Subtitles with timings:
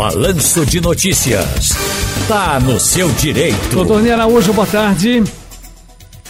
[0.00, 1.76] Balanço de Notícias.
[2.26, 3.68] Tá no seu direito.
[3.74, 5.22] Doutor Ney Araújo, boa tarde.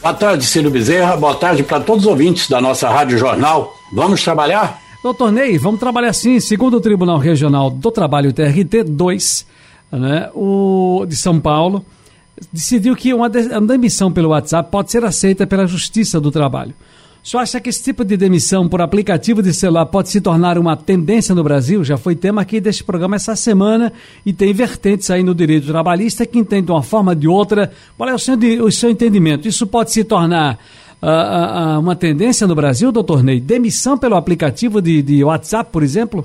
[0.00, 1.16] Boa tarde, Ciro Bezerra.
[1.16, 3.74] Boa tarde para todos os ouvintes da nossa Rádio Jornal.
[3.92, 4.80] Vamos trabalhar?
[5.02, 6.38] Doutor Ney, vamos trabalhar sim.
[6.38, 9.46] Segundo o Tribunal Regional do Trabalho TRT 2,
[9.90, 11.84] né, o de São Paulo,
[12.52, 16.72] decidiu que uma, demissão pelo WhatsApp pode ser aceita pela Justiça do Trabalho.
[17.26, 20.56] O senhor acha que esse tipo de demissão por aplicativo de celular pode se tornar
[20.56, 21.82] uma tendência no Brasil?
[21.82, 23.92] Já foi tema aqui deste programa essa semana
[24.24, 27.72] e tem vertentes aí no direito trabalhista que entendem de uma forma ou de outra.
[27.98, 29.48] Qual é o seu, o seu entendimento?
[29.48, 30.56] Isso pode se tornar
[31.02, 33.40] uh, uh, uma tendência no Brasil, doutor Ney?
[33.40, 36.24] Demissão pelo aplicativo de, de WhatsApp, por exemplo?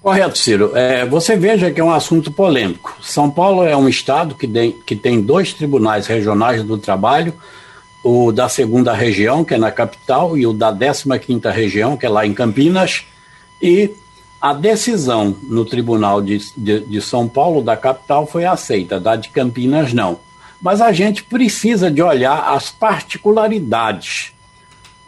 [0.00, 0.70] Correto, Ciro.
[0.76, 2.96] É, você veja que é um assunto polêmico.
[3.02, 7.34] São Paulo é um estado que tem, que tem dois tribunais regionais do trabalho,
[8.02, 12.08] o da segunda região, que é na capital, e o da 15ª região, que é
[12.08, 13.04] lá em Campinas,
[13.60, 13.90] e
[14.40, 19.28] a decisão no Tribunal de, de, de São Paulo, da capital, foi aceita, da de
[19.28, 20.18] Campinas não.
[20.62, 24.32] Mas a gente precisa de olhar as particularidades.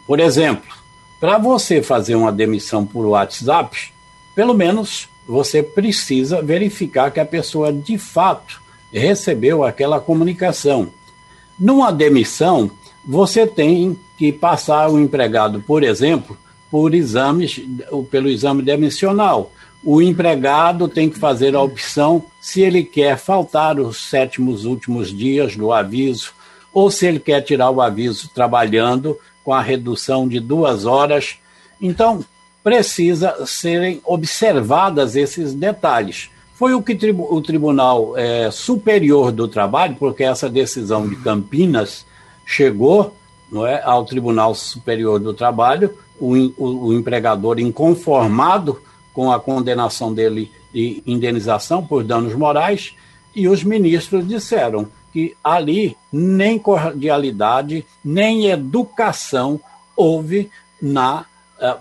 [0.05, 0.75] Por exemplo,
[1.19, 3.91] para você fazer uma demissão por WhatsApp,
[4.35, 10.89] pelo menos você precisa verificar que a pessoa de fato recebeu aquela comunicação.
[11.57, 12.69] Numa demissão,
[13.05, 16.37] você tem que passar o empregado, por exemplo,
[16.71, 17.61] por exames,
[18.09, 19.51] pelo exame demissional.
[19.83, 25.55] O empregado tem que fazer a opção se ele quer faltar os sétimos últimos dias
[25.55, 26.31] do aviso
[26.73, 31.35] ou se ele quer tirar o aviso trabalhando com a redução de duas horas.
[31.81, 32.25] Então,
[32.63, 36.29] precisa serem observadas esses detalhes.
[36.55, 42.05] Foi o que o Tribunal é, Superior do Trabalho, porque essa decisão de Campinas
[42.45, 43.15] chegou
[43.51, 48.81] não é, ao Tribunal Superior do Trabalho, o, o, o empregador inconformado
[49.13, 52.95] com a condenação dele de indenização por danos morais,
[53.35, 59.61] e os ministros disseram que ali nem cordialidade, nem educação
[59.95, 60.49] houve
[60.81, 61.25] na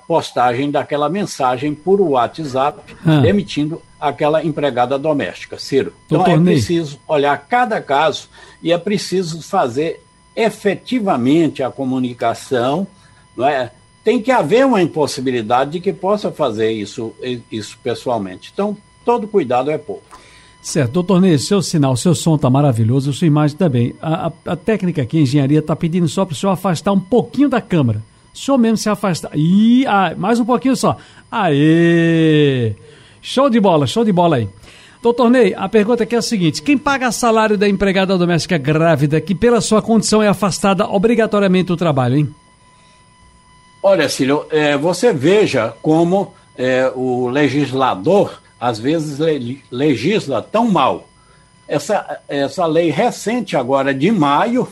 [0.07, 3.19] postagem daquela mensagem por WhatsApp, ah.
[3.21, 5.59] demitindo aquela empregada doméstica.
[5.59, 5.93] Ciro.
[6.07, 8.29] Então Doutor é preciso olhar cada caso
[8.63, 10.03] e é preciso fazer
[10.35, 12.87] efetivamente a comunicação,
[13.37, 13.71] não é?
[14.05, 17.15] Tem que haver uma impossibilidade de que possa fazer isso,
[17.51, 18.51] isso pessoalmente.
[18.53, 20.03] Então, todo cuidado é pouco.
[20.61, 23.95] Certo, doutor Ney, seu sinal, seu som está maravilhoso, sua imagem também.
[24.01, 27.01] A, a, a, técnica aqui, a engenharia, está pedindo só para o senhor afastar um
[27.01, 28.03] pouquinho da câmera.
[28.33, 29.31] O senhor mesmo se afastar.
[29.35, 30.97] Ih, ah, mais um pouquinho só.
[31.31, 32.75] Aê!
[33.21, 34.49] Show de bola, show de bola aí.
[35.03, 39.21] Doutor Ney, a pergunta aqui é a seguinte: quem paga salário da empregada doméstica grávida
[39.21, 42.35] que, pela sua condição, é afastada obrigatoriamente do trabalho, hein?
[43.83, 49.19] Olha, Cílio, é, você veja como é, o legislador às vezes
[49.73, 51.09] legisla tão mal.
[51.67, 54.69] Essa, essa lei recente, agora de maio,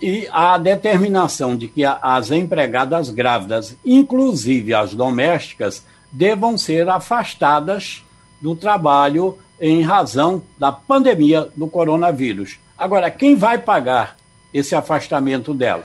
[0.00, 8.02] e a determinação de que as empregadas grávidas, inclusive as domésticas, devam ser afastadas
[8.40, 12.58] do trabalho em razão da pandemia do coronavírus.
[12.76, 14.16] Agora, quem vai pagar
[14.52, 15.84] esse afastamento dela?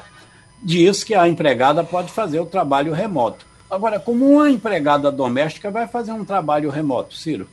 [0.61, 3.45] Diz que a empregada pode fazer o trabalho remoto.
[3.69, 7.47] Agora, como uma empregada doméstica vai fazer um trabalho remoto, Ciro?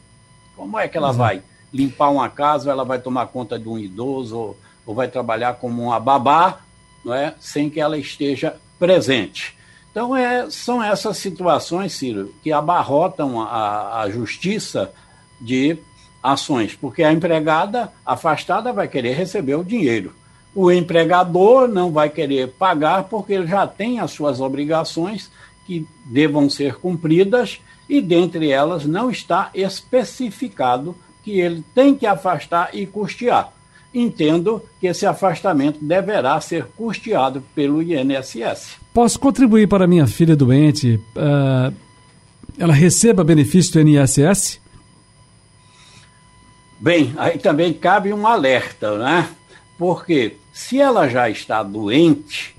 [0.56, 1.16] Como é que ela uhum.
[1.16, 1.42] vai
[1.72, 4.56] limpar uma casa, ela vai tomar conta de um idoso, ou
[4.90, 6.58] ou vai trabalhar como uma babá,
[7.04, 7.34] não é?
[7.38, 9.56] sem que ela esteja presente.
[9.90, 14.92] Então, é, são essas situações, Ciro, que abarrotam a, a justiça
[15.40, 15.78] de
[16.22, 20.12] ações, porque a empregada afastada vai querer receber o dinheiro.
[20.54, 25.30] O empregador não vai querer pagar porque ele já tem as suas obrigações
[25.66, 32.70] que devam ser cumpridas e dentre elas não está especificado que ele tem que afastar
[32.72, 33.52] e custear
[33.94, 38.76] entendo que esse afastamento deverá ser custeado pelo INSS.
[38.94, 41.00] Posso contribuir para minha filha doente?
[41.16, 41.74] Uh,
[42.58, 44.60] ela receba benefício do INSS?
[46.80, 49.28] Bem, aí também cabe um alerta, né?
[49.76, 52.56] Porque se ela já está doente,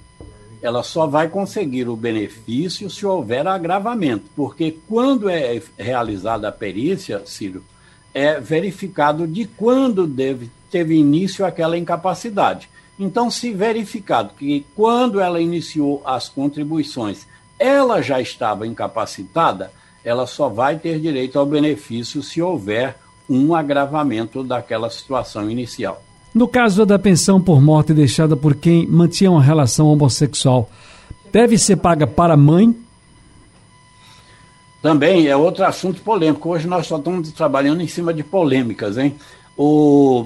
[0.62, 7.24] ela só vai conseguir o benefício se houver agravamento, porque quando é realizada a perícia,
[7.26, 7.64] Ciro,
[8.14, 12.70] é verificado de quando deve teve início aquela incapacidade.
[12.98, 17.28] Então, se verificado que quando ela iniciou as contribuições,
[17.60, 19.72] ela já estava incapacitada,
[20.04, 22.96] ela só vai ter direito ao benefício se houver
[23.32, 26.02] um agravamento daquela situação inicial.
[26.34, 30.70] No caso da pensão por morte deixada por quem mantinha uma relação homossexual,
[31.32, 32.76] deve ser paga para a mãe?
[34.82, 36.50] também é outro assunto polêmico.
[36.50, 39.16] Hoje nós só estamos trabalhando em cima de polêmicas, hein?
[39.56, 40.26] O,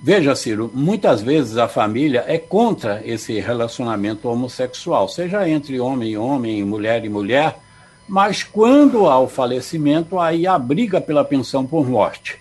[0.00, 6.18] veja, Ciro, muitas vezes a família é contra esse relacionamento homossexual, seja entre homem e
[6.18, 7.58] homem, mulher e mulher,
[8.06, 12.38] mas quando há o falecimento, aí a briga pela pensão por morte.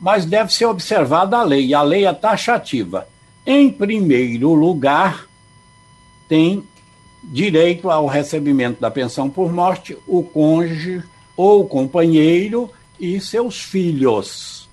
[0.00, 3.08] Mas deve ser observada a lei, a lei é taxativa.
[3.46, 5.26] Em primeiro lugar,
[6.28, 6.64] tem
[7.22, 11.02] direito ao recebimento da pensão por morte o cônjuge
[11.36, 14.68] ou companheiro e seus filhos.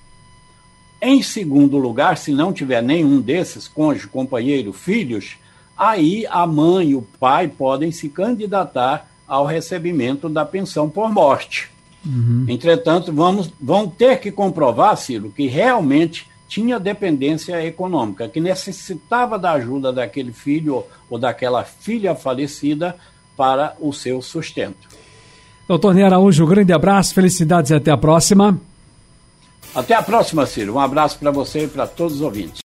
[1.02, 5.36] Em segundo lugar, se não tiver nenhum desses, cônjuge, companheiro, filhos,
[5.78, 11.70] aí a mãe e o pai podem se candidatar ao recebimento da pensão por morte.
[12.06, 12.46] Uhum.
[12.48, 19.54] Entretanto, vamos, vão ter que comprovar, Ciro, que realmente tinha dependência econômica, que necessitava da
[19.54, 22.96] ajuda daquele filho ou daquela filha falecida
[23.36, 24.88] para o seu sustento.
[25.68, 28.60] Doutor Ney Araújo, um grande abraço, felicidades e até a próxima.
[29.74, 30.76] Até a próxima, Ciro.
[30.76, 32.62] Um abraço para você e para todos os ouvintes.